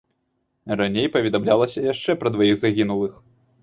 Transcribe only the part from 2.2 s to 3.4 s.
пра дваіх загінулых.